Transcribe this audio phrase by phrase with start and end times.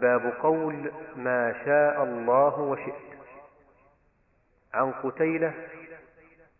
[0.00, 3.06] باب قول ما شاء الله وشئت.
[4.74, 5.54] عن قتيلة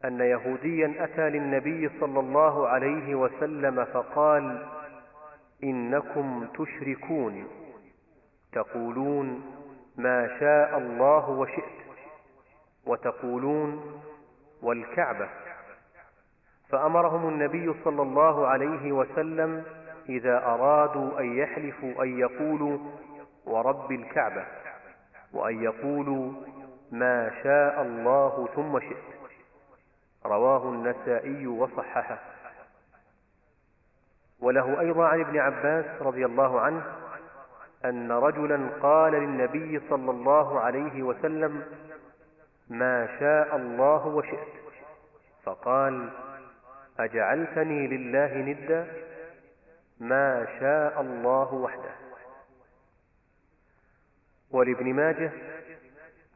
[0.05, 4.67] أن يهوديا أتى للنبي صلى الله عليه وسلم فقال
[5.64, 7.49] إنكم تشركون.
[8.53, 9.43] تقولون
[9.96, 11.77] ما شاء الله وشئت.
[12.87, 14.00] وتقولون
[14.62, 15.29] والكعبة.
[16.68, 19.64] فأمرهم النبي صلى الله عليه وسلم
[20.09, 22.79] إذا أرادوا أن يحلفوا أن يقولوا
[23.47, 24.47] ورب الكعبة
[25.32, 26.32] وأن يقولوا
[26.93, 29.31] ما شاء الله ثم شئت.
[30.27, 32.19] رواه النسائي وصححه.
[34.41, 36.83] وله أيضا عن ابن عباس رضي الله عنه
[37.84, 41.62] أن رجلا قال للنبي صلى الله عليه وسلم
[42.69, 44.48] ما شاء الله وشئت.
[45.45, 46.11] فقال
[46.98, 48.87] أجعلتني لله ندا؟
[50.01, 52.06] ما شاء الله وحده.
[54.50, 55.33] ولابن ماجه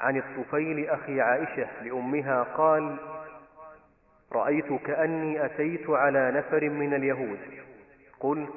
[0.01, 2.97] عن الطفيل أخي عائشة لأمها قال
[4.33, 7.39] رأيت كأني أتيت على نفر من اليهود.
[8.21, 8.55] قلت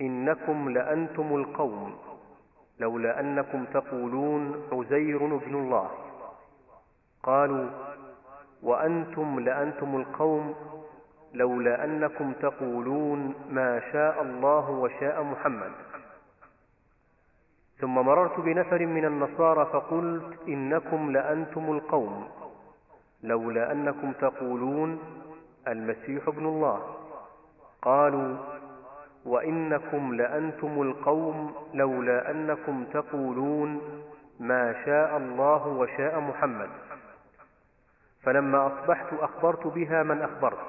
[0.00, 1.98] إنكم لأنتم القوم
[2.80, 5.90] لولا أنكم تقولون عزير بن الله.
[7.22, 7.70] قالوا
[8.62, 10.54] وأنتم لأنتم القوم
[11.34, 15.72] لولا أنكم تقولون ما شاء الله وشاء محمد.
[17.80, 22.28] ثم مررت بنفر من النصارى فقلت إنكم لأنتم القوم
[23.22, 24.98] لولا أنكم تقولون
[25.68, 26.96] المسيح ابن الله.
[27.82, 28.36] قالوا
[29.24, 33.80] وإنكم لأنتم القوم لولا أنكم تقولون
[34.40, 36.70] ما شاء الله وشاء محمد.
[38.22, 40.66] فلما أصبحت أخبرت بها من أخبرت.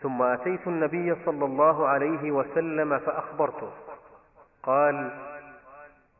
[0.00, 3.70] ثم أتيت النبي صلى الله عليه وسلم فأخبرته.
[4.62, 5.27] قال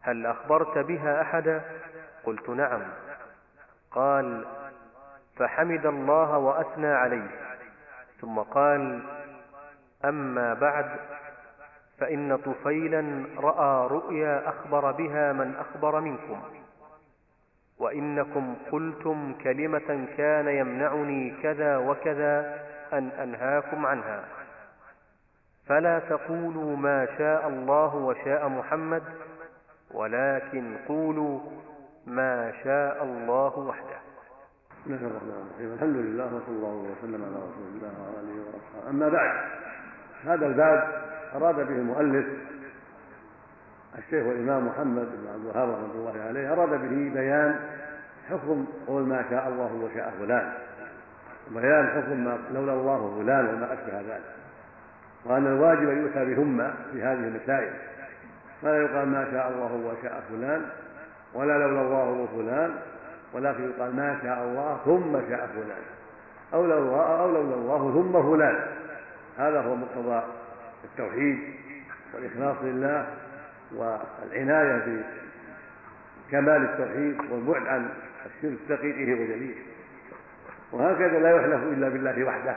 [0.08, 1.62] هل أخبرت بها أحدا؟
[2.24, 2.82] قلت نعم.
[3.90, 4.44] قال
[5.36, 7.30] فحمد الله وأثنى عليه.
[8.20, 9.02] ثم قال
[10.04, 10.90] أما بعد
[11.98, 16.42] فإن طفيلا رأى رؤيا أخبر بها من أخبر منكم.
[17.78, 22.60] وإنكم قلتم كلمة كان يمنعني كذا وكذا
[22.92, 24.24] أن أنهاكم عنها.
[25.66, 29.02] فلا تقولوا ما شاء الله وشاء محمد
[29.94, 31.40] ولكن قولوا
[32.06, 33.98] ما شاء الله وحده.
[34.84, 38.90] بسم الله الرحمن الرحيم الحمد لله وصلى الله وسلم على رسول الله وعلى آله وأصحابه.
[38.90, 39.30] أما بعد
[40.24, 41.02] هذا الباب
[41.34, 42.26] أراد به المؤلف
[43.98, 47.60] الشيخ والامام محمد بن عبد الوهاب رحمة الله عليه أراد به بيان
[48.30, 50.52] حكم قول ما شاء الله وشاء فلان.
[51.54, 54.34] وبيان حكم ما لولا الله فلان وما أشبه ذلك.
[55.24, 57.72] وأن الواجب أن يؤتى بهمه في هذه المسائل.
[58.62, 60.62] فلا يقال ما شاء الله وشاء فلان
[61.34, 62.74] ولا لولا الله وفلان
[63.32, 65.82] ولكن يقال ما شاء الله ثم شاء فلان
[66.54, 68.66] أو لولا أو لولا الله ثم فلان.
[69.38, 70.22] هذا هو مقتضى
[70.84, 71.38] التوحيد
[72.14, 73.06] والإخلاص لله
[73.72, 75.02] والعناية
[76.28, 77.88] بكمال التوحيد والبعد عن
[78.26, 79.62] الشرك دقيقه وجليله.
[80.72, 82.56] وهكذا لا يحلف إلا بالله وحده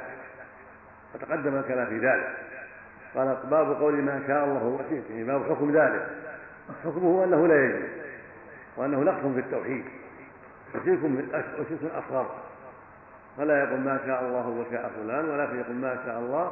[1.15, 2.29] وتقدم الكلام في ذلك.
[3.15, 6.07] قال باب قول ما شاء الله وشئت يعني باب حكم ذلك.
[6.83, 7.89] حكمه أنه لا يجوز
[8.77, 9.85] وأنه نقص في التوحيد
[10.75, 10.99] وشرك
[11.59, 12.25] وشرك أصغر
[13.37, 16.51] فلا يقول ما شاء الله وشاء فلان ولكن يقول ما شاء الله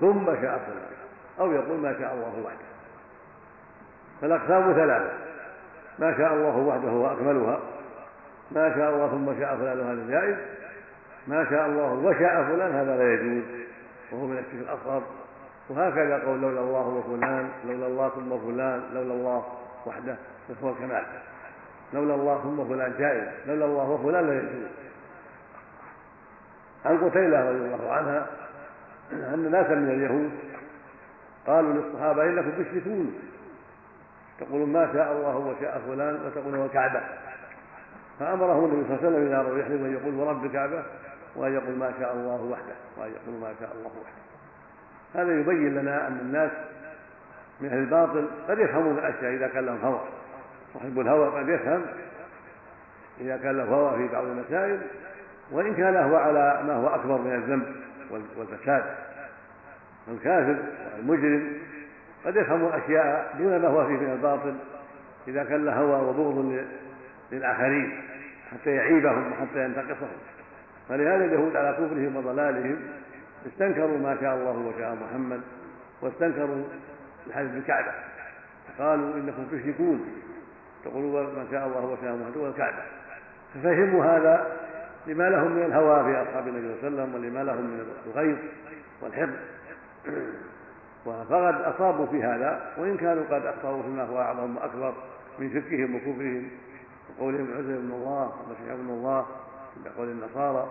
[0.00, 0.90] ثم شاء فلان
[1.40, 2.70] أو يقول ما شاء الله وحده.
[4.20, 5.12] فالأقسام ثلاثة.
[5.98, 7.60] ما شاء الله وحده هو أكملها
[8.50, 10.36] ما شاء الله ثم شاء فلان هذا جائز.
[11.26, 13.42] ما شاء الله وشاء فلان هذا لا يجوز
[14.12, 15.02] وهو من الشرك الأصغر
[15.70, 19.44] وهكذا قول لولا الله وفلان لولا الله ثم فلان لولا الله
[19.86, 20.16] وحده
[20.60, 21.04] فهو الكمال
[21.92, 24.68] لولا الله ثم فلان جائز لولا الله وفلان لا يجوز.
[26.84, 28.26] عن قتيلة رضي الله عنها
[29.12, 30.30] أن ناسا من اليهود
[31.46, 33.18] قالوا للصحابة إنكم تشركون
[34.40, 37.00] تقولون ما شاء الله وشاء فلان وتقولون الكعبة
[38.18, 40.82] فأمرهم النبي صلى الله عليه وسلم إذا أن يقول ورب الكعبة
[41.36, 44.29] وأن يقول ما شاء الله وحده وأن يقول ما شاء الله وحده.
[45.14, 46.50] هذا يبين لنا أن الناس
[47.60, 50.00] من أهل الباطل قد يفهمون الأشياء إذا كان لهم هوى.
[50.74, 51.82] صاحب الهوى قد يفهم
[53.20, 54.80] إذا كان له هوى في بعض المسائل
[55.50, 57.76] وإن كان هو على ما هو أكبر من الذنب
[58.36, 58.84] والفساد.
[60.08, 60.56] الكافر
[60.96, 61.52] والمجرم
[62.24, 64.54] قد يفهم الأشياء دون ما هو فيه من الباطل
[65.28, 66.64] إذا كان له هوى وبغض
[67.32, 68.02] للآخرين
[68.52, 70.18] حتى يعيبهم وحتى ينتقصهم.
[70.88, 72.76] فلهذا اليهود على كفرهم وضلالهم
[73.46, 75.40] استنكروا ما شاء الله وشاء محمد
[76.02, 76.64] واستنكروا
[77.26, 77.92] الحديث بالكعبة.
[78.78, 80.06] قالوا إنكم تشركون.
[80.84, 82.82] تقولوا ما شاء الله وشاء محمد والكعبه
[83.54, 84.56] ففهموا هذا
[85.06, 88.38] لما لهم من الهوى في أصحاب النبي صلى الله عليه وسلم ولما لهم من الغيظ
[89.02, 89.38] والحقد.
[91.04, 94.94] فقد أصابوا في هذا وإن كانوا قد أخطأوا فيما هو أعظم وأكبر
[95.38, 96.50] من شركهم وكفرهم.
[97.18, 99.26] وقولهم عزيز بن الله ومسيح ابن الله
[99.84, 100.70] بقول النصارى.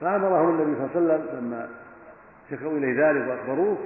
[0.00, 1.68] فامرهم النبي صلى الله عليه وسلم لما
[2.50, 3.78] شكوا إليه ذلك وأخبروه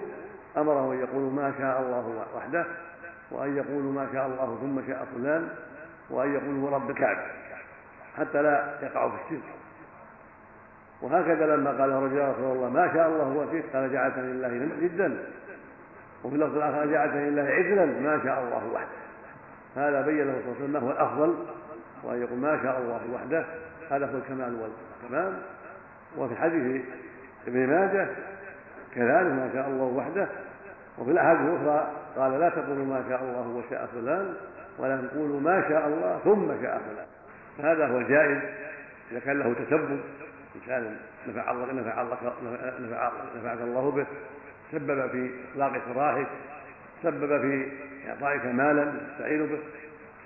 [0.57, 2.67] امرهم أن يقولوا ما شاء الله وحده
[3.31, 5.49] وأن يقولوا ما شاء الله ثم شاء فلان
[6.11, 7.27] وأن يقولوا رب الكعبه
[8.19, 9.43] حتى لا يقعوا في الشرك.
[11.03, 15.25] وهكذا لما قال رجل رسول الله ما شاء الله وشئت قال جعلتني لله جدا.
[16.25, 18.89] وفي اللفظ الآخر جعلتني لله عجلا ما شاء الله وحده.
[19.77, 21.35] هذا بين له صلى الله عليه وسلم ما هو الأفضل
[22.05, 23.45] وأن يقول ما شاء الله وحده
[23.91, 25.33] هذا هو الكمال والكمال.
[26.19, 26.83] وفي حديث
[27.47, 28.09] ابن ماجه
[28.95, 30.29] كذلك ما شاء الله وحده
[30.99, 34.35] وفي الأحاديث الأخرى قال لا تقولوا ما شاء الله وشاء فلان
[34.79, 37.07] ولكن قولوا ما شاء الله ثم شاء فلان.
[37.59, 38.39] هذا هو الجائز
[39.13, 40.01] إذا كان له تسبب
[40.57, 40.97] انسان
[41.29, 42.17] نفع الله نفع الله
[42.81, 44.07] نفع نفعك الله به
[44.73, 46.27] سبب في إطلاق سراحك
[47.03, 47.73] سبب في
[48.09, 49.59] إعطائك مالا تستعين به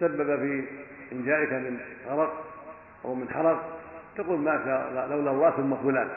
[0.00, 0.64] سبب في
[1.12, 1.78] إنجائك من
[2.08, 2.44] غرق
[3.04, 3.81] أو من حرق.
[4.16, 6.08] تقول ما شاء الله لولا الله ثم فلان.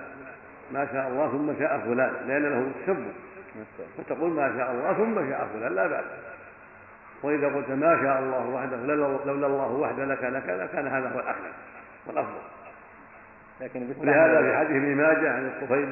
[0.72, 2.14] ما شاء الله ثم شاء فلان.
[2.28, 3.14] لأن له تسبب
[3.98, 6.06] فتقول ما شاء الله ثم شاء فلان لا بأس.
[7.24, 11.52] وإذا قلت ما شاء الله وحده لولا الله وحده لكان لكان هذا هو الأحسن
[12.08, 12.42] والأفضل.
[13.62, 15.90] لكن ولهذا في حديث ابن ماجه عن الطفيل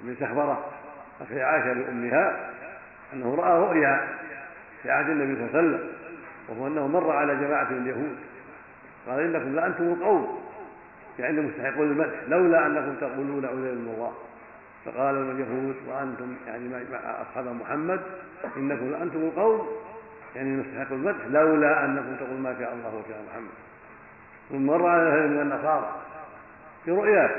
[0.00, 0.64] بن سحبرة
[1.20, 2.50] أخي عائشة لأمها
[3.12, 4.08] أنه رأى رؤيا
[4.82, 5.88] في عهد النبي صلى الله عليه وسلم
[6.48, 8.16] وهو أنه مر على جماعة من اليهود.
[9.06, 10.45] قال إنكم لأنتم القوم.
[11.18, 14.12] يعني مستحقون المدح لولا أنكم تقولون عزيز من الله
[14.84, 18.00] فقال اليهود وأنتم يعني مع أصحاب محمد
[18.56, 19.66] إنكم لأنتم القوم.
[20.36, 23.50] يعني مستحق المدح لولا أنكم تقول ما شاء الله وشاء محمد.
[24.50, 25.92] ثم مر على أهل من النصارى
[26.84, 27.30] في رؤياه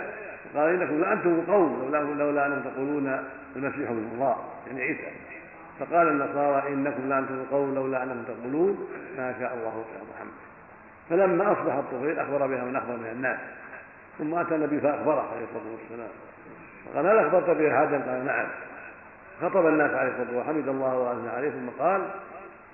[0.56, 3.24] قال إنكم لأنتم القوم لولا, لولا أنكم تقولون
[3.56, 4.38] المسيح ابن الله
[4.68, 5.12] يعني عيسى.
[5.80, 8.88] فقال النصارى إنكم لأنتم القوم لولا أنكم تقولون
[9.18, 10.38] ما شاء الله وشاء محمد.
[11.10, 13.40] فلما أصبح الطفيل أخبر بها من أخبر من الناس.
[14.18, 16.10] ثم أتى النبي فأخبره عليه الصلاة والسلام.
[16.86, 18.48] فقال هل أخبرت به هذا؟ قال نعم.
[19.42, 22.02] خطب الناس عليه الصلاة والسلام وحمد الله وأثنى عليه ثم قال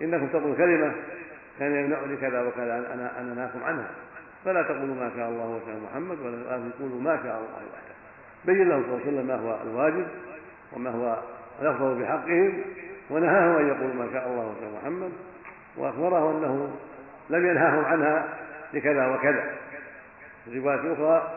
[0.01, 0.91] إنكم تقول كلمة
[1.59, 3.87] كان يمنعني كذا وكذا أنا أنا ناكم عنها.
[4.45, 7.93] فلا تقولوا ما شاء الله وشاء محمد ولكن قولوا ما شاء الله وحده.
[8.45, 10.07] بين لهم صلى الله عليه وسلم ما هو الواجب
[10.73, 11.17] وما هو
[11.61, 12.61] الافضل بحقهم
[13.09, 15.11] ونهاهم أن يقولوا ما شاء الله وشاء محمد.
[15.77, 16.69] وأخبره أنه
[17.29, 18.25] لم ينهاهم عنها
[18.73, 19.43] لكذا وكذا.
[20.45, 21.32] في رواية أخرى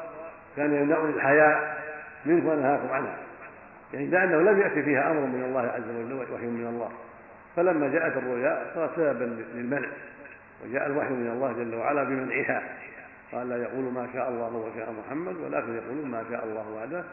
[0.57, 1.77] كان يمنعني الحياء
[2.25, 3.17] منه ونهاكم عنها.
[3.95, 6.91] يعني لأنه لم يأتي فيها أمر من الله عز وجل وحي من الله.
[7.57, 9.89] فلما جاءت الرؤيا صارت سببا للمنع.
[10.65, 12.63] وجاء الوحي من الله جل وعلا بمنعها.
[13.33, 17.05] قال لا يقول ما شاء الله وشاء محمد ولكن يقولون ما شاء الله وحده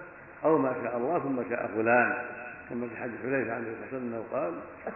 [0.45, 2.13] أو ما شاء الله ثم شاء فلان.
[2.69, 4.53] كما في حديث حذيفة عنه صلى الله قال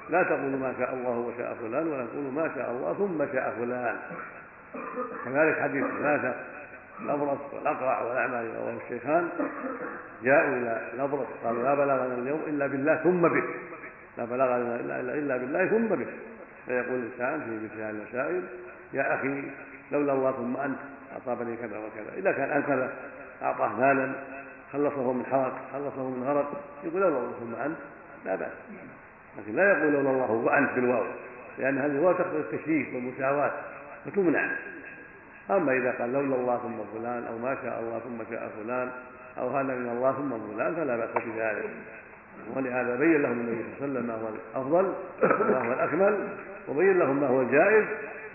[0.09, 3.95] لا تقولوا ما شاء الله وشاء فلان ولا تقولوا ما شاء الله ثم شاء فلان.
[5.25, 5.83] كذلك حديث
[6.97, 9.29] ثلاثة الابرص والاقرع والأعمى رواه الشيخان
[10.23, 13.43] جاءوا إلى الابرص قالوا لا بلغنا اليوم إلا بالله ثم بك
[14.17, 14.75] لا بلغنا
[15.13, 16.07] الا بالله ثم بك
[16.65, 18.43] فيقول الانسان في مثل هذه المسائل
[18.93, 19.43] يا أخي
[19.91, 20.77] لولا الله ثم أنت
[21.17, 22.17] اصابني كذا وكذا.
[22.17, 22.93] إذا كان انقذه
[23.41, 24.11] أعطاه مالا
[24.73, 27.77] خلصه من حرق خلصه من غرق يقول لولا الله ثم أنت
[28.25, 28.51] لا بأس.
[29.37, 31.03] لكن لا يقول لولا الله وأنت بالواو
[31.57, 33.51] لأن هذه الواو تقتضي التشريف والمساواة
[34.05, 34.51] فتمنع
[35.51, 38.89] أما إذا قال لولا الله ثم فلان أو ما شاء الله ثم شاء فلان
[39.37, 41.69] أو هذا من الله ثم فلان فلا بأس بذلك.
[42.55, 44.93] ولهذا بين لهم النبي صلى الله عليه وسلم ما هو الأفضل
[45.41, 46.27] وما هو الأكمل
[46.67, 47.85] وبين لهم ما هو الجائز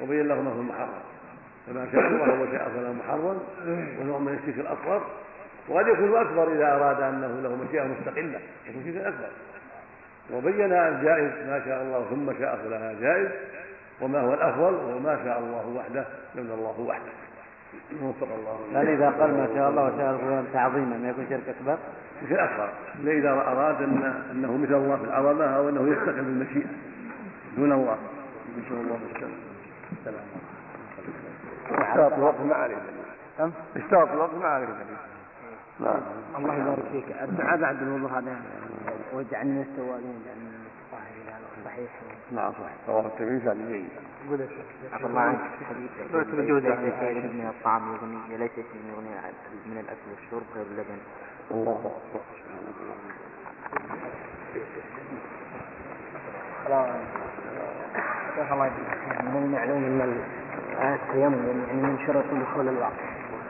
[0.01, 1.03] وبين لهم ما هو المحرم.
[1.67, 3.39] فما شاء الله وشاء فلا محرم
[4.01, 5.03] ونوع من الشرك الاصغر
[5.69, 9.29] وقد يكون اكبر إذا أراد أنه له مشيئة مستقلة يكون شركا أكبر.
[10.33, 13.29] وبين الجائز ما شاء الله ثم شاء فلها جائز.
[14.01, 17.13] وما هو الأفضل وهو ما شاء الله وحده لولا الله وحده.
[18.03, 18.83] وفق الله.
[18.83, 21.79] هل إذا قال ما شاء الله وشاء فلان تعظيما ما يكون شرك أكبر؟
[22.29, 22.69] شرك أكبر.
[23.05, 26.67] إذا أراد أن أنه مثل الله في العظمة أو أنه يستقل بالمشيئه
[27.57, 27.97] دون الله.
[28.59, 28.99] نسال الله
[29.93, 30.25] السلام
[31.71, 33.53] اشتاط الوقت ما عليه دليل.
[33.77, 34.97] اشتاط الوقت ما عليه دليل.
[35.81, 36.01] نعم.
[36.39, 37.05] الله يبارك فيك.
[37.23, 38.37] الدعاء بعد الوضوء هذا
[39.13, 40.23] واجعلني من التوابين.
[40.27, 40.52] لأن
[41.65, 41.91] صحيح.
[42.33, 42.77] نعم صحيح.
[42.89, 43.89] رواه الترمذي عن جيد.
[44.93, 45.39] عفى الله عنك.
[45.69, 46.47] حديث ليس
[47.01, 49.11] شيء من الطعام يغني ليس شيء يغني
[49.67, 50.99] من الأكل والشرب غير اللبن.
[51.51, 52.21] الله أكبر.
[58.37, 58.71] شيخ الله
[59.23, 60.25] من المعلوم أن
[60.95, 62.93] التيمم يعني من شرط دخول الوقت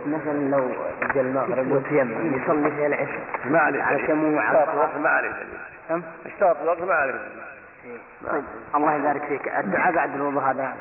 [0.07, 0.69] مثلا لو
[1.15, 3.25] جاء المغرب وتيمم يصلي فيها العشاء.
[3.45, 7.15] ما عليه على ما عليه دليل اشتراط الوقت ما عليه
[8.27, 8.45] طيب.
[8.75, 9.49] الله يبارك فيك.
[9.49, 10.77] الدعاء بعد الوضوء هذا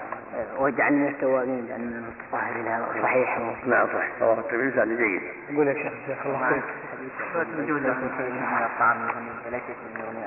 [0.57, 3.39] واجعلني من التوابين واجعلني من المتطهرين هذا صحيح.
[3.65, 4.21] نعم صحيح.
[4.21, 5.21] الترمذي سند جيد.
[5.49, 6.63] يقول يا شيخ شيخ الله يبارك
[7.57, 10.19] يجوز لكم شيء من الطعام يغني ولا شيء يغني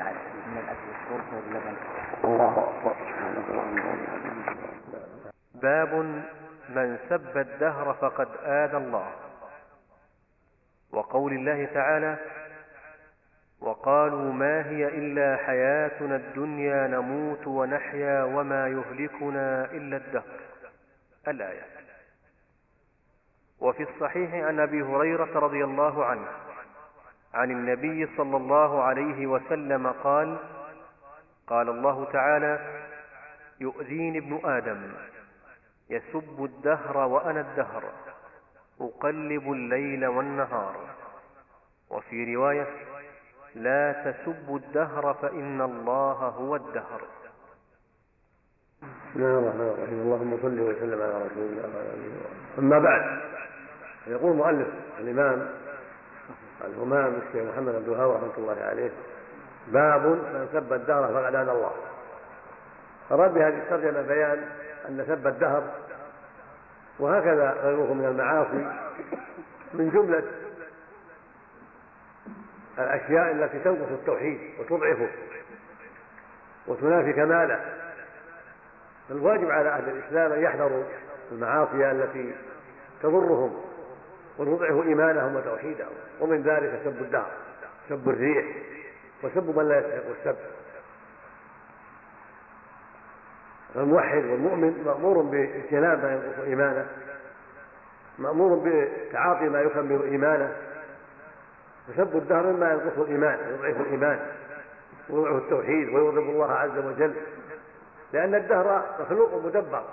[0.46, 1.76] من الاكل والشرب واللبن
[2.24, 2.94] الله اكبر
[5.54, 5.94] باب
[6.68, 9.06] من سب الدهر فقد آذى الله.
[10.92, 12.16] وقول الله تعالى
[13.64, 20.40] وقالوا ما هي إلا حياتنا الدنيا نموت ونحيا وما يهلكنا إلا الدهر.
[21.28, 21.62] الآية.
[23.60, 26.26] وفي الصحيح عن أبي هريرة رضي الله عنه
[27.34, 30.38] عن النبي صلى الله عليه وسلم قال
[31.46, 32.82] قال الله تعالى
[33.60, 34.92] يؤذيني ابن آدم
[35.90, 37.84] يسب الدهر وأنا الدهر
[38.80, 40.76] أقلب الليل والنهار.
[41.90, 42.66] وفي رواية
[43.54, 47.00] لا تسبوا الدهر فإن الله هو الدهر.
[48.82, 50.00] بسم الله الرحمن الرحيم.
[50.00, 52.58] اللهم صل وسلم على رسول الله وعلى آله وصحبه.
[52.58, 53.20] أما بعد
[54.06, 54.68] يقول المؤلف
[54.98, 55.48] الإمام
[56.64, 58.90] الهمام الشيخ محمد عبد الوهاب رحمة الله عليه
[59.68, 61.72] باب من سب الدهر فقد آذى الله.
[63.10, 64.48] أراد بهذه الترجمة بيان
[64.88, 65.62] أن سب الدهر
[66.98, 68.66] وهكذا غيره من المعاصي
[69.74, 70.22] من جملة
[72.78, 75.08] الأشياء التي تنقص التوحيد وتضعفه
[76.66, 77.60] وتنافي كماله.
[79.08, 80.84] فالواجب على أهل الإسلام أن يحذروا
[81.32, 82.34] المعاصي التي
[83.02, 83.60] تضرهم
[84.38, 87.30] وتضعف إيمانهم وتوحيدهم ومن ذلك سب الدهر
[87.88, 88.46] سب الريح
[89.22, 90.36] وسب من لا يستحق السب.
[93.74, 96.86] فالموحد والمؤمن مأمور بإجتناب ما ينقص إيمانه
[98.18, 100.56] مأمور بتعاطي ما يكمل إيمانه
[101.88, 104.26] فسب الدهر مما ينقص الإيمان ويضعف الإيمان
[105.10, 107.14] ويضعف التوحيد ويغضب الله عز وجل.
[108.12, 109.84] لأن الدهر مخلوق مدبر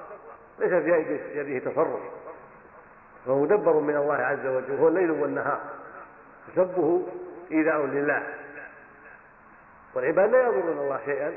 [0.60, 2.00] ليس في يده تصرف
[3.25, 5.60] فهو مدبر من الله عز وجل وهو الليل والنهار.
[6.48, 7.07] فسبه
[7.51, 8.24] إيذاء لله.
[9.95, 11.33] والعباد لا يضرون الله شيئا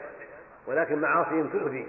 [0.66, 1.86] ولكن معاصيهم تؤذي.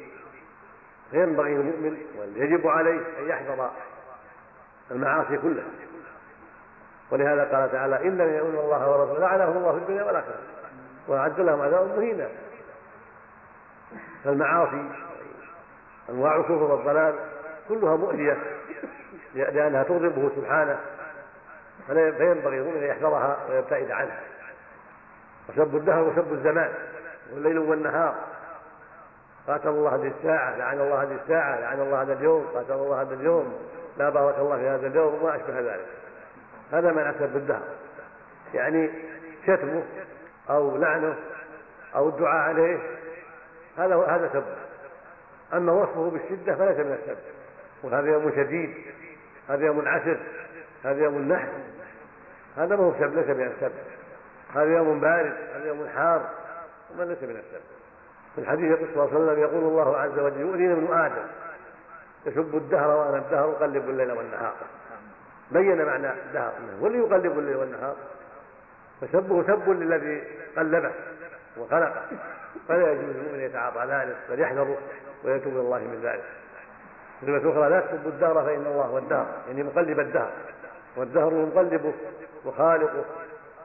[1.11, 3.71] فينبغي للمؤمن ويجب عليه أن يحذر
[4.91, 5.65] المعاصي كلها.
[7.11, 10.39] ولهذا قال تعالى إن الذين يؤمنون الله ورسوله لعنهم الله في الدنيا والآخرة.
[11.07, 12.27] وأعد لهم عذابا مهينا.
[14.23, 14.89] فالمعاصي
[16.09, 17.15] أنواع الكفر والضلال
[17.69, 18.37] كلها مؤذية
[19.35, 20.79] لأنها تغضبه سبحانه
[21.87, 24.19] فينبغي للمؤمن أن يحذرها ويبتعد عنها.
[25.49, 26.73] وسب الدهر وسب الزمان
[27.33, 28.15] والليل والنهار.
[29.47, 33.13] قاتل الله هذه الساعة لعن الله هذه الساعة لعن الله هذا اليوم قاتل الله هذا
[33.13, 33.53] اليوم
[33.97, 35.87] لا بارك الله في هذا اليوم وما أشبه ذلك.
[36.71, 37.67] هذا ما سب الدهر
[38.53, 38.89] يعني
[39.43, 39.83] شتمه
[40.49, 41.15] أو لعنه
[41.95, 42.79] أو الدعاء عليه
[43.77, 44.43] هذا هذا سب
[45.53, 47.17] أما وصفه بالشدة فليس من السب
[47.83, 48.73] وهذا يوم شديد
[49.49, 50.17] هذا يوم عسر
[50.83, 51.47] هذا يوم النحر.
[52.57, 53.71] هذا ما هو سب ليس من السب
[54.55, 56.29] هذا يوم بارد هذا يوم حار
[56.91, 57.61] وما ليس من السب
[58.35, 61.27] في الحديث صلى الله عليه وسلم يقول الله عز وجل يؤذينا ابن آدم
[62.25, 64.53] يسب الدهر وأنا الدهر أقلب الليل والنهار.
[65.51, 66.53] بين معنى الدهر.
[66.57, 67.95] انه هو اللي يقلب الليل والنهار.
[69.01, 70.23] فسبه سب للذي
[70.57, 70.91] قلبه
[71.57, 72.01] وخلقه.
[72.67, 74.77] فلا يجوز للمؤمن يتعاطى ذلك بل يحذره
[75.23, 76.23] ويتوب إلى الله من ذلك.
[77.21, 79.27] كلمة أخرى لا تسبوا الدهر فإن الله هو الدهر.
[79.47, 80.31] يعني مقلب الدهر.
[80.97, 81.93] والدهر مقلبه
[82.45, 83.05] وخالقه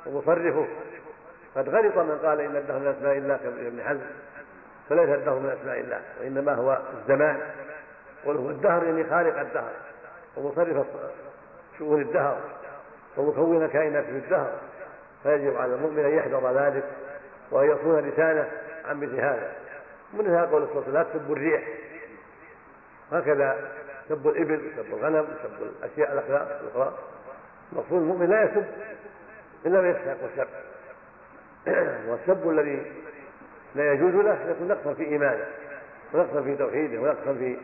[0.07, 0.67] ومصرفه.
[1.57, 4.07] قد غلط من قال إن الدهر من أسماء الله كابن حزم.
[4.89, 7.41] فليس الدهر من أسماء الله وإنما هو الزمان.
[8.25, 9.73] وهو الدهر يعني خالق الدهر.
[10.37, 10.87] ومصرف
[11.81, 12.41] شؤون الدهر
[13.17, 14.53] ومكون كائنات في الدهر
[15.23, 16.85] فيجب على المؤمن أن يحذر ذلك
[17.51, 18.49] وأن يصون لسانه
[18.85, 19.53] عن مثل هذا.
[20.13, 21.63] من هذا قول الصلاة لا تسبوا الريح.
[23.13, 23.71] هكذا
[24.09, 26.99] سب الإبل سب الغنم سب الأشياء الأخلاق الأخرى.
[27.73, 28.65] المقصود المؤمن لا يسب
[29.67, 30.49] إلا ما يستحق السب.
[32.11, 32.93] والسب الذي
[33.75, 35.45] لا يجوز له يكون نقصا في إيمانه
[36.15, 37.57] ونقصا في توحيده ونقصا في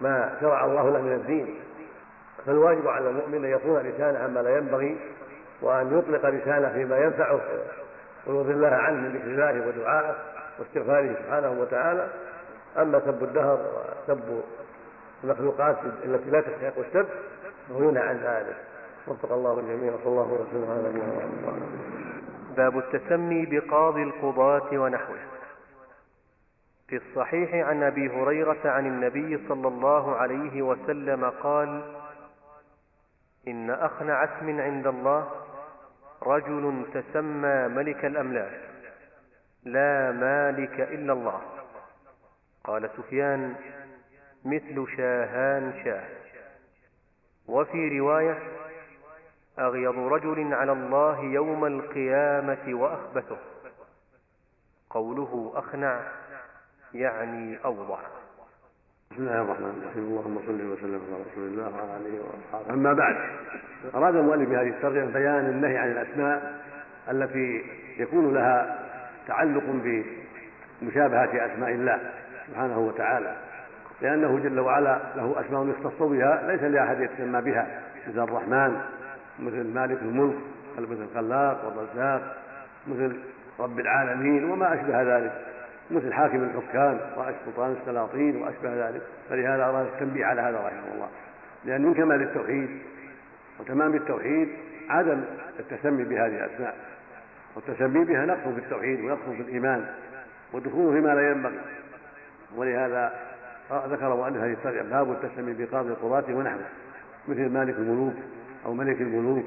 [0.00, 1.60] ما شرع الله له من الدين.
[2.46, 4.96] فالواجب على المؤمن أن يصون لسانه عما لا ينبغي
[5.62, 7.40] وأن يطلق لسانه فيما ينفعه
[8.26, 10.14] ويرضي الله عنه من ذكر الله ودعائه
[10.58, 12.08] واستغفاره سبحانه وتعالى.
[12.78, 13.58] أما سب الدهر
[14.08, 14.42] وسب
[15.24, 17.06] المخلوقات التي لا تستحق السب
[17.68, 18.56] فهو ينهى عن ذلك.
[19.08, 21.62] وفق الله الجميع وصلى الله وسلم على نبينا محمد.
[22.56, 25.18] باب التسمي بقاضي القضاة ونحوه.
[26.88, 31.82] في الصحيح عن أبي هريرة عن النبي صلى الله عليه وسلم قال
[33.48, 35.30] إن اخنع اسم عند الله
[36.22, 38.60] رجل تسمى ملك الأملاك
[39.64, 41.42] لا مالك إلا الله.
[42.64, 43.54] قال سفيان
[44.44, 46.04] مثل شاهان شاه.
[47.48, 48.38] وفي رواية
[49.58, 53.38] اغيض رجل على الله يوم القيامة وأخبثه.
[54.90, 56.00] قوله أخنع
[56.94, 58.00] يعني أوضح.
[59.14, 60.04] بسم الله الرحمن الرحيم.
[60.04, 62.74] اللهم صل وسلم على رسول الله وعلى آله وأصحابه.
[62.74, 63.16] أما بعد
[63.94, 66.62] أراد المؤلف بهذه الترجمة بيان النهي عن الأسماء
[67.10, 67.64] التي
[67.98, 68.78] يكون لها
[69.26, 69.62] تعلق
[70.82, 72.00] بمشابهة أسماء الله
[72.48, 73.36] سبحانه وتعالى
[74.02, 78.80] لأنه جل وعلا له أسماء يختص بها ليس لأحد يتسمى بها مثل الرحمن
[79.38, 80.36] مثل مالك الملك
[80.78, 82.36] مثل الخلاق والرزاق
[82.86, 83.16] مثل
[83.60, 85.32] رب العالمين وما أشبه ذلك.
[85.90, 89.02] مثل حاكم الحكام رأس سلطان السلاطين وأشبه ذلك.
[89.30, 91.08] فلهذا أراد التنبيه على هذا رحمه الله.
[91.64, 92.68] لأن من كمال التوحيد
[93.60, 94.48] وتمام التوحيد
[94.88, 95.24] عدم
[95.60, 96.76] التسمي بهذه الأسماء.
[97.56, 99.86] والتسمي بها نقص في التوحيد ونقص في الإيمان
[100.52, 101.60] ودخوله فيما لا ينبغي.
[102.56, 103.12] ولهذا
[103.72, 106.64] ذكر مؤلف هذه الترجمة باب التسمي بقاضي القضاة ونحوه
[107.28, 108.14] مثل مالك الملوك
[108.66, 109.44] أو ملك الملوك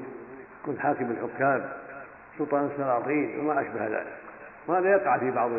[0.66, 1.68] مثل حاكم الحكام
[2.38, 4.12] سلطان السلاطين وما أشبه ذلك.
[4.66, 5.50] وهذا يقع في بعض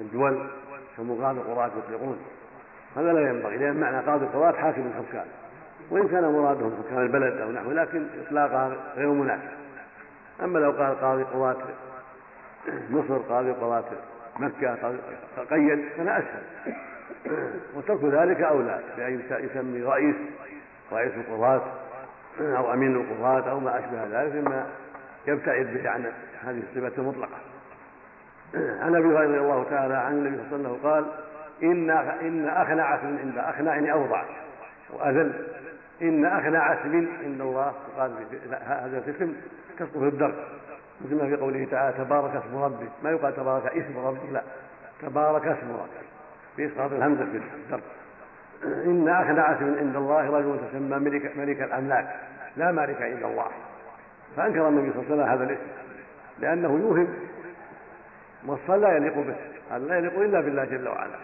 [0.00, 0.46] الدول
[0.96, 2.18] كمقاضي القضاة يطلقون.
[2.96, 5.26] هذا لا ينبغي لأن معنى قاضي القضاة حاكم الحكام
[5.90, 9.48] وإن كان مرادهم حكام البلد أو نحوه لكن إطلاقها غير مناسب.
[10.42, 11.56] أما لو قال قاضي قضاة
[12.90, 13.84] مصر قاضي قضاة
[14.38, 14.74] مكة
[15.50, 16.74] قيد فلا أسهل.
[17.76, 20.16] وترك ذلك أولى بأن يسمي رئيس
[20.92, 21.62] رئيس القضاة
[22.40, 24.66] أو أمين القضاة أو ما أشبه ذلك مما
[25.26, 26.12] يبتعد به عن
[26.44, 27.38] هذه الصفة المطلقة.
[28.82, 31.04] عن أبي هريرة رضي الله تعالى عن النبي صلى الله عليه وسلم قال
[31.62, 31.90] إن
[32.26, 34.24] إن اخنع اسم عند اخنع يعني أوضع
[34.92, 35.32] واذل
[36.02, 37.72] إن اخنع اسم عند الله.
[37.98, 38.12] قال
[38.66, 39.32] هذا الاسم
[39.78, 40.34] كسره الدرج
[41.00, 44.42] مثل ما في قوله تعالى تبارك اسم ربك ما يقال تبارك اسم ربك لا.
[45.02, 46.08] تبارك اسم ربك.
[46.58, 47.82] بإسقاط الهمزة في الدرج
[48.90, 52.14] إن أخنع اسم عند الله رجل تسمى ملك, ملك الأملاك
[52.56, 53.46] لا مالك عند الله.
[54.36, 55.70] فأنكر النبي صلى الله عليه وسلم هذا الاسم
[56.38, 57.27] لأنه يوهم
[58.48, 59.34] وصفا لا يليق به.
[59.70, 61.16] هذا لا يليق إلا بالله جل وعلا.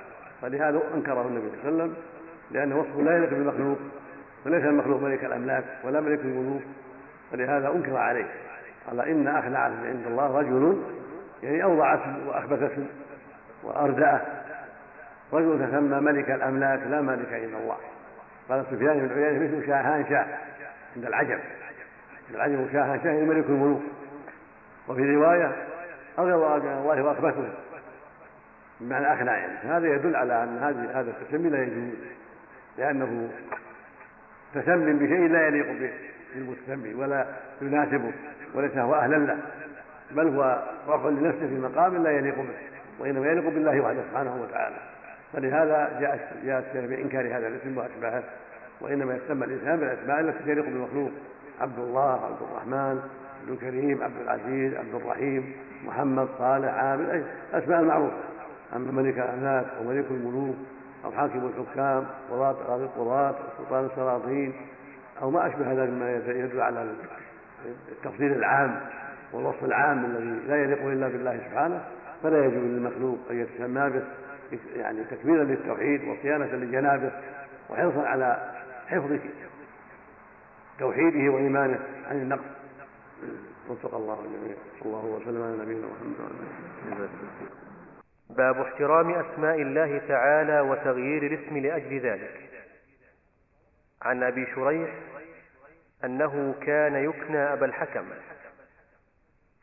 [0.42, 1.94] فلهذا أنكره النبي صلى الله عليه وسلم
[2.50, 3.78] لأنه وصف لا يليق بالمخلوق
[4.46, 6.62] وليس المخلوق ملك الأملاك ولا ملك الملوك
[7.32, 8.26] فلهذا أنكر عليه.
[8.87, 10.82] قال إن اخلع عند الله رجل
[11.42, 12.87] يعني أوضع اسم وأخبث اسم
[13.62, 14.20] وأردأه.
[15.32, 17.76] رجل تسمى ملك الأملاك لا مالك عند الله.
[18.48, 20.26] قال سفيان بن عيينة مثل شاهان شاه
[20.96, 21.38] عند العجم.
[22.28, 23.82] عند العجم شاهان شاه يعني ملك الملوك
[24.88, 25.52] وفي رواية
[26.18, 27.48] أغضب الله وأخبثه
[28.81, 31.94] بمعنى أخنع يعني هذا يدل على أن هذه هذا التسمي لا يجوز
[32.79, 33.29] لأنه
[34.55, 35.92] تسمي بشيء لا يليق
[36.35, 37.27] بالمتسمي ولا
[37.62, 38.12] يناسبه
[38.55, 39.38] وليس هو أهلا له
[40.11, 42.55] بل هو رفع لنفسه في مقام لا يليق به
[42.98, 44.77] وإنما يليق بالله وحده سبحانه وتعالى.
[45.33, 48.22] فلهذا جاء جاء بإنكار هذا الاسم وأشباهه
[48.81, 51.11] وإنما يسمى الإنسان بالأسماء التي تليق بالمخلوق
[51.61, 53.03] عبد الله عبد الرحمن
[53.44, 55.52] عبد الكريم عبد العزيز عبد الرحيم
[55.87, 58.16] محمد صالح عامر أي أسماء المعروفة
[58.76, 60.57] أما ملك الأملاك أو ملك الملوك
[61.04, 64.52] أو حاكم الحكام قضاة القضاة سلطان السلاطين
[65.22, 66.87] أو ما أشبه هذا مما يدل على
[67.92, 68.80] التفضيل العام
[69.33, 71.85] والوصف العام الذي لا يليق إلا بالله سبحانه
[72.22, 74.02] فلا يجوز للمخلوق أن يتسمى به
[74.76, 77.11] يعني تكميلا للتوحيد وصيانة لجنابه
[77.70, 78.52] وحرصا على
[78.87, 79.18] حفظ
[80.78, 81.78] توحيده وإيمانه
[82.11, 82.63] عن النقص.
[83.68, 84.57] وفق الله الجميع.
[84.81, 87.09] صلى الله وسلم على نبينا محمد
[88.31, 92.50] باب احترام أسماء الله تعالى وتغيير الاسم لأجل ذلك.
[94.03, 94.90] عن أبي شريح
[96.05, 98.05] أنه كان يكنى أبا الحكم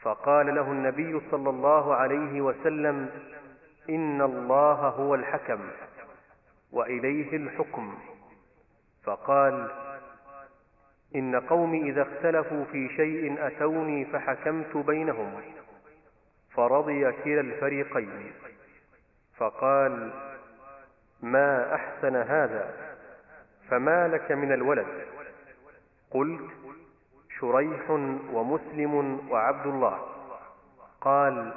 [0.02, 3.10] فقال له النبي صلى الله عليه وسلم
[3.90, 5.60] إن الله هو الحكم
[6.72, 7.98] وإليه الحكم.
[9.04, 9.72] فقال
[11.16, 15.42] إن قومي إذا اختلفوا في شيء أتوني فحكمت بينهم.
[16.52, 18.34] فرضي كلا الفريقين.
[19.38, 20.12] فقال
[21.22, 22.74] ما أحسن هذا؟
[23.70, 24.88] فما لك من الولد؟
[26.12, 26.52] قلت
[27.40, 27.90] شريح
[28.34, 30.08] ومسلم وعبد الله.
[31.02, 31.54] قال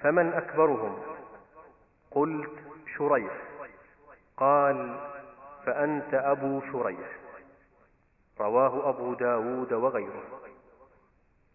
[0.00, 0.98] فمن أكبرهم؟
[2.10, 2.50] قلت
[2.96, 3.32] شريح.
[4.36, 4.96] قال
[5.66, 7.19] فأنت أبو شريح.
[8.40, 10.22] رواه أبو داود وغيره.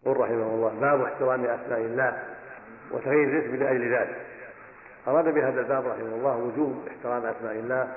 [0.04, 2.22] قل رحمه الله باب احترام أسماء الله
[2.90, 4.26] وتغيير الاسم لأجل ذلك.
[5.08, 7.92] أراد بهذا الباب رحمه الله وجوب احترام أسماء الله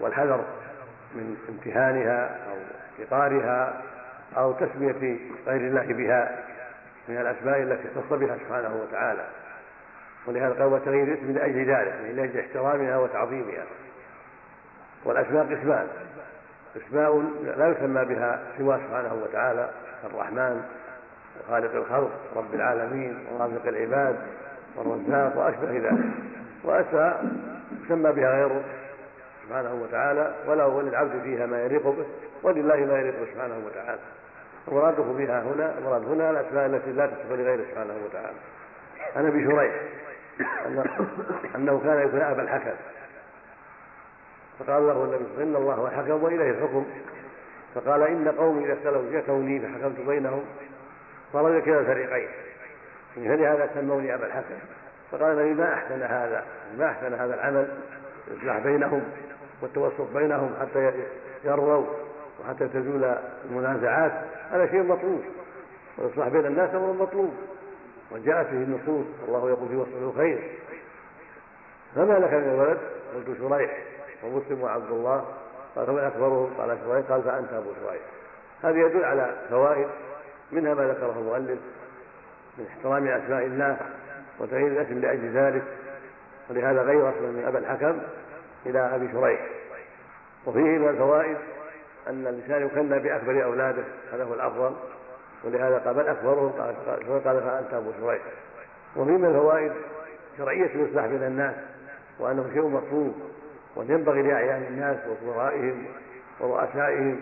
[0.00, 0.44] والحذر
[1.14, 2.56] من امتهانها أو
[2.90, 3.82] احتقارها
[4.36, 6.44] أو تسمية غير الله بها
[7.08, 9.26] من الأسماء التي اختص بها سبحانه وتعالى.
[10.26, 13.64] ولهذا قال وتغيير الاسم لأجل ذلك من أجل احترامها وتعظيمها.
[15.04, 15.88] والأسماء قسمان.
[16.76, 17.22] أسماء
[17.56, 19.70] لا يسمى بها سوى سبحانه وتعالى
[20.04, 20.62] الرحمن
[21.40, 24.16] وخالق الخلق رب العالمين ورازق العباد
[24.76, 26.04] والرزاق وأشبه ذلك.
[26.64, 27.24] وأسماء
[27.84, 28.62] يسمى بها غيره
[29.46, 32.06] سبحانه وتعالى وله وللعبد فيها ما يليق به
[32.42, 34.00] ولله ما يليق سبحانه وتعالى.
[34.68, 38.36] المراده بها هنا المراد هنا الأسماء التي لا تصف لغيره سبحانه وتعالى.
[39.16, 39.74] عن أبي شريح
[41.54, 42.76] انه كان يكون أبا الحكم
[44.60, 46.86] فقال له النبي صلى الله عليه وسلم إن الله الحكم واليه الحكم
[47.74, 50.44] فقال إن قومي إذا اختلفوا في كوني فحكمت بينهم.
[51.32, 52.28] فرجع كلا الفريقين.
[53.14, 54.54] فلهذا سموني أبا الحكم
[55.12, 56.44] فقال النبي ما أحسن هذا
[56.78, 57.68] ما أحسن هذا العمل
[58.28, 59.02] الاصلاح بينهم
[59.62, 60.92] والتوسط بينهم حتى
[61.44, 61.86] يرضوا
[62.40, 63.14] وحتى تزول
[63.50, 64.12] المنازعات
[64.50, 65.22] هذا شيء مطلوب.
[65.98, 67.34] والإصلاح بين الناس أمر مطلوب.
[68.10, 70.50] وجاءت به النصوص الله يقول في وصفه الخير.
[71.94, 72.78] فما لك من الولد
[73.14, 73.70] قلت شريح.
[74.24, 75.24] ومسلم وعبد الله
[75.76, 78.02] قال فمن أكبرهم؟ قال شريح قال فأنت أبو شريح.
[78.62, 79.88] هذا يدل على فوائد
[80.52, 81.58] منها ما ذكره المؤلف
[82.58, 83.76] من احترام أسماء الله
[84.38, 85.62] وتغيير الاسم لأجل ذلك.
[86.50, 87.98] ولهذا غير أصلا من أبا الحكم
[88.66, 89.40] إلى أبي شريح.
[90.46, 91.36] وفيه من الفوائد
[92.08, 94.76] أن الإنسان يكنى بأكبر أولاده هذا هو الأفضل.
[95.44, 98.22] ولهذا قال بل أكبرهم؟ قال قال فأنت أبو شريح.
[98.96, 99.72] وفيه من الفوائد
[100.38, 101.54] شرعية الاصلاح بين الناس
[102.18, 103.29] وأنه شيء مطلوب.
[103.76, 105.84] وأن ينبغي لأعيان الناس وكبرائهم
[106.40, 107.20] ورؤسائهم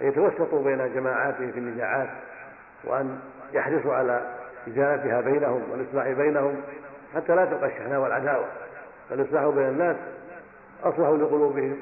[0.00, 2.08] أن يتوسطوا بين جماعاتهم في النزاعات
[2.84, 3.18] وأن
[3.52, 4.36] يحرصوا على
[4.68, 6.60] إزالتها بينهم والإصلاح بينهم
[7.14, 8.46] حتى لا تبقى الشحناء والعداوة
[9.10, 9.96] فالاصلاح بين الناس
[10.82, 11.76] أصلح لقلوبهم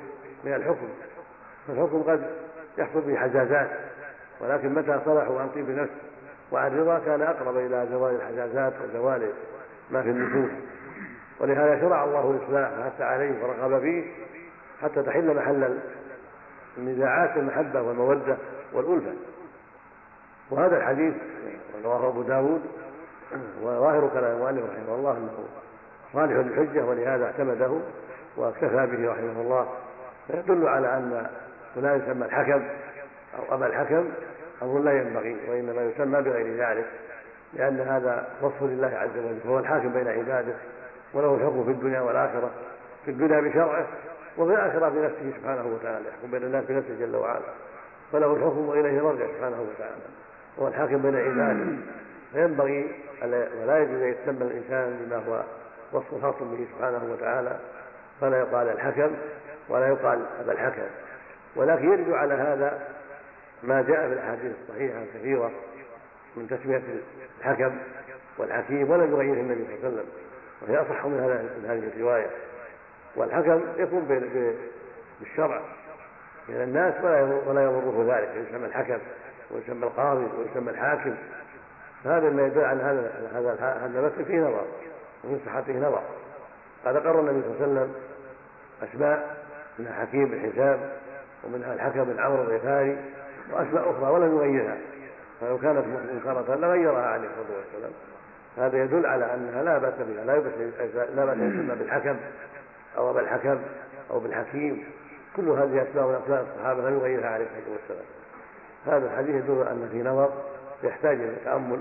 [0.45, 0.89] من الحكم.
[1.69, 2.31] فالحكم قد
[2.79, 3.69] يحصل به حزازات
[4.41, 5.93] ولكن متى صلحوا عن طيب نفس
[6.53, 9.31] وعن رضا كان أقرب إلى زوال الحزازات وزوال
[9.91, 10.51] ما في النفوس.
[11.41, 14.05] ولهذا شرع الله الاصلاح وحث عليه ورغب فيه
[14.83, 15.79] حتى تحل محل
[16.79, 18.37] النزاعات المحبة والمودة
[18.73, 19.13] والألفة.
[20.51, 21.15] وهذا الحديث
[21.85, 22.63] رواه أبو داود
[23.63, 25.45] وظاهر كلام المؤلف رحمه الله أنه
[26.13, 27.71] صالح للحجة ولهذا اعتمده
[28.37, 29.69] واكتفى به رحمه الله.
[30.29, 31.27] فيدل على أن
[31.75, 32.63] فلان يسمى الحكم
[33.39, 34.09] أو أبا الحكم
[34.63, 36.87] أمر لا ينبغي وإنما يسمى بغير ذلك
[37.53, 40.55] لأن هذا وصف لله عز وجل فهو الحاكم بين عباده.
[41.15, 42.51] وله الحكم في الدنيا والآخرة
[43.05, 43.87] في الدنيا بشرعه
[44.39, 47.41] وفي الآخرة بنفسه سبحانه وتعالى يحكم بين الناس بنفسه جل وعلا.
[48.13, 50.03] فله الحكم وإليه المرجع سبحانه وتعالى.
[50.59, 51.77] هو الحاكم بين عباده.
[52.33, 52.95] فينبغي
[53.63, 55.43] ولا يجوز أن يتسمى الإنسان بما هو
[55.93, 57.59] وصف خاص به سبحانه وتعالى.
[58.21, 59.11] فلا يقال الحكم
[59.69, 60.83] ولا يقال أبا الحكم.
[61.57, 62.89] ولكن يرد على هذا
[63.63, 65.51] ما جاء في الأحاديث الصحيحة الكثيرة
[66.37, 66.83] من تسمية
[67.41, 67.79] الحكم
[68.39, 70.07] والحكيم ولم يغيره النبي صلى الله عليه وسلم.
[70.63, 71.21] وهي أصح من
[71.63, 72.31] من هذه الرواية.
[73.17, 74.05] والحكم يكون
[75.21, 75.61] بالشرع.
[76.49, 78.99] بين الناس ولا ولا يضره ذلك يسمى الحكم
[79.51, 81.15] ويسمى القاضي ويسمى الحاكم.
[82.05, 84.65] هذا ما يدل على هذا هذا هذا المثل فيه نظر
[85.25, 86.03] ومن صحته نظر.
[86.85, 87.95] قد أقر النبي صلى الله عليه وسلم
[88.83, 89.37] أسماء
[89.79, 90.93] منها حكيم بالحساب
[91.45, 92.99] ومنها الحكم بن عمرو الغفاري
[93.53, 94.77] وأسماء أخرى ولم يغيرها.
[95.41, 97.93] فلو كانت منكرة لغيرها عليه الصلاة والسلام.
[98.59, 100.53] هذا يدل على أنها لا بأس بها لا باس
[101.15, 102.17] لا بأس يسمى بالحكم
[102.97, 103.59] أو بالحكم
[104.11, 104.85] أو بالحكيم
[105.37, 108.05] كل هذه أسماء من أسماء الصحابة لم يغيرها عليه الصلاة والسلام
[108.87, 110.33] هذا الحديث يدل أن في نظر
[110.83, 111.81] يحتاج إلى تأمل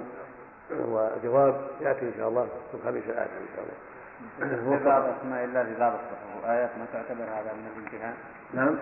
[0.71, 4.77] وجواب يأتي إن شاء الله في الخميس الاتي إن شاء الله.
[4.77, 8.13] في بعض أسماء الله في بعض الصحف وايات ما تعتبر هذا من الامتحان؟
[8.53, 8.75] نعم.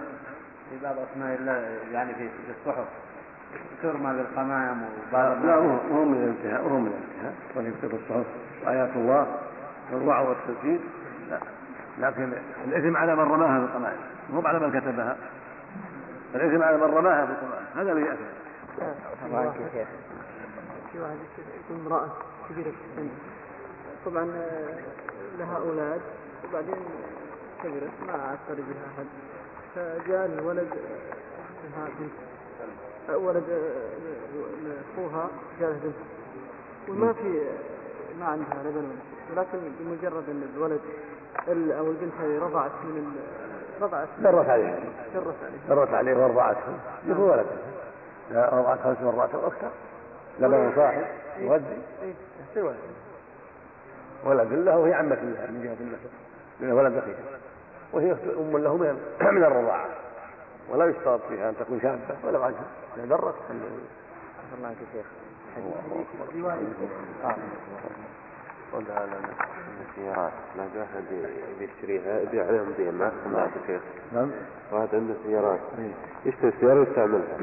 [0.70, 2.30] في بعض أسماء الله يعني في
[2.60, 2.86] الصحف
[3.84, 5.56] ترمى بالقمام لا
[5.92, 8.26] هو من الامتحان وهو من الامتحان ويكتب الصحف
[8.66, 9.28] وايات الله
[9.92, 10.80] والوعظ والتسجيل.
[11.30, 11.40] لا
[11.98, 12.34] لكن
[12.68, 13.98] الإثم على من رماها بالقمائم
[14.30, 15.18] مو على من كتبها.
[16.36, 18.36] الإثم على من رماها بالقمائم هذا الذي ياثم
[20.92, 21.16] في واحد
[21.66, 22.10] يكون امرأة
[22.50, 23.10] كبيرة في السن
[24.06, 24.80] طبعا آه،
[25.40, 26.02] لها أولاد
[26.50, 26.76] وبعدين
[27.64, 29.06] كبرت ما عاد بها أحد.
[29.76, 30.68] فجاء الولد
[31.64, 32.12] لها بنت
[33.10, 33.44] ولد
[34.94, 35.96] أخوها جاء له بنت
[36.90, 37.42] وما في
[38.20, 38.88] ما عندها لبن
[39.32, 40.82] ولكن بمجرد أن الولد
[41.48, 43.16] أو البنت هذه رضعت من
[43.82, 44.80] رضعت درت عليه.
[45.70, 46.18] درت عليه.
[46.18, 46.74] وارضعته
[47.08, 49.70] مثل ولدها رضعت خمس مرات أو أكثر.
[50.40, 51.06] لبن صاحب
[51.40, 51.82] يغذي
[52.56, 52.76] اي ولد.
[54.26, 56.10] ولد له وهي عمة الله من جهة النسب.
[56.60, 57.40] من ولد أخيها.
[57.94, 59.90] وهي أم له من من الرضاعة.
[60.70, 62.66] ولا يشترط فيها أن تكون شابة ولا عنها
[62.98, 65.06] إذا درت الحمد لله الله يا شيخ
[68.74, 69.12] قلنا على
[69.90, 71.04] السيارات ما جاء أحد
[71.60, 73.82] يشتريها يبيع عليهم دين ما سمعت شيخ
[74.14, 74.32] نعم
[74.72, 75.60] واحد عنده سيارات
[76.26, 77.38] يشتري السيارة ويستعملها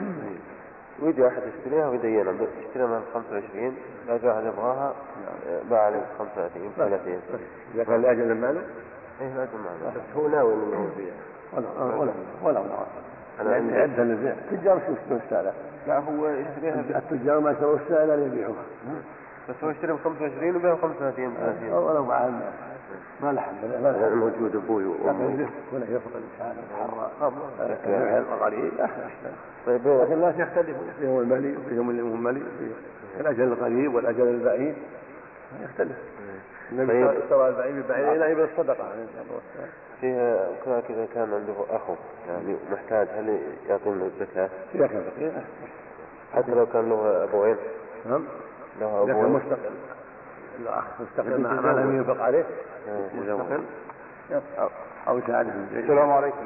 [1.03, 4.95] ويجي واحد يشتريها ويدينها يشتريها من 25 لا جاء أحد يبغاها
[5.71, 7.21] باع عليه 35 30
[7.75, 8.63] إذا كان لأجل المال
[9.21, 11.15] إيه لا جمع بس هو ناوي انه هو يبيع
[11.53, 12.77] ولا ولا ولا ولا
[13.41, 15.53] أنا عندي- للبيع التجار شو يشترون السائلة
[15.87, 18.63] لا هو يشتريها التجار ما شروا السائلة ليبيعوها
[19.49, 22.29] بس هو يشتري ب 25 وبيع ب 35 30 ولو مع
[23.23, 24.17] ما له حل ما له حل.
[24.17, 25.25] موجود أبوي لكن وامي
[25.73, 27.11] هنا يفضل الإنسان يتحرى.
[28.19, 29.31] القريب احسن
[29.67, 30.89] طيب لكن الناس يختلفون.
[31.01, 32.73] فيهم الملي وفيهم المهملي فيهم
[33.21, 34.75] الأجل القريب والأجل البعيد.
[35.65, 35.97] يختلف.
[36.73, 37.23] النبي طيب.
[37.23, 38.85] اشترى البعيد بالبعيد إلى ابل الصدقة.
[38.85, 39.69] عليه الصلاه والسلام
[40.03, 40.49] فيها
[40.89, 41.95] كذا كان عنده اخو
[42.29, 43.39] يعني محتاج هل
[43.69, 45.33] يعطينا الزكاة؟ اذا كان فقير
[46.35, 47.57] حتى لو كان له ابوين
[48.07, 48.25] نعم.
[48.81, 49.71] له اذا ابوين مستقل.
[50.61, 52.45] الاخ مستقل ما لم ينفق عليه.
[52.89, 53.63] آه، مستقل.
[55.09, 55.81] أو يساعده في.
[55.81, 56.37] السلام عليكم.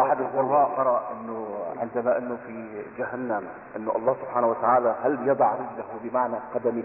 [0.00, 1.46] أحد القراء قرأ إنه
[1.80, 3.42] عندما إنه في جهنم
[3.76, 6.82] إنه الله سبحانه وتعالى هل يضع رجله بمعنى قدمه؟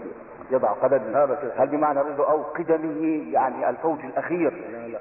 [0.50, 1.36] يضع قدمه.
[1.56, 4.52] هل بمعنى رجله أو قدمه يعني الفوج الأخير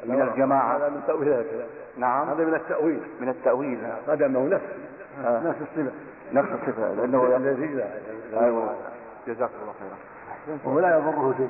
[0.05, 1.67] من الجماعة؟ هذا من تاويل هذا الكلام
[1.97, 2.29] نعم.
[2.29, 3.01] هذا من التأويل.
[3.21, 3.79] من التأويل.
[4.07, 4.65] قدمه نفس.
[5.25, 5.39] آه.
[5.39, 5.91] نفس الصفة.
[6.33, 7.85] نفس الصفة لأنه الذي لا
[8.45, 8.75] أيوه.
[9.27, 10.57] جزاك الله خيرا.
[10.65, 11.49] وهو لا يضره شيء.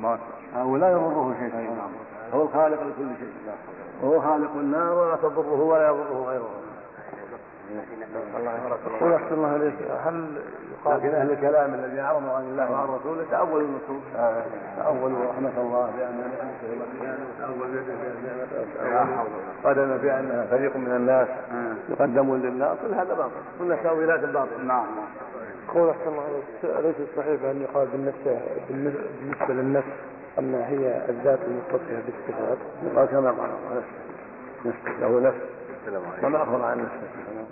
[0.00, 0.18] ما
[0.56, 1.70] هو لا يضره شيء.
[2.34, 3.32] هو الخالق لكل شيء.
[4.02, 6.50] وهو خالق النار ولا تضره ولا يضره غيره.
[8.36, 10.42] الله يحسن الله عليك هل
[10.86, 14.02] لكن أهل الكلام الذين أعرضوا عن الله وعن رسوله تأولوا النصوص.
[15.58, 16.22] الله وبيانه
[17.36, 19.24] وتاولوا يده بان نعمته
[19.64, 21.28] قدم بأنها فريق من الناس
[21.88, 23.30] يقدمون لله كل هذا باطل.
[23.58, 24.86] كلها تأويلات باطله نعم
[25.74, 26.44] قول أحسن الله عليك
[26.84, 29.88] ليس صحيح أن يقال بالنفس بالنسبة للنفس
[30.38, 32.58] أن هي الذات المتصفة بالصفات
[32.96, 33.88] قال كما قال الله نفس
[34.66, 35.40] نفس له نفس
[36.20, 37.47] كما اخبر عن نفسه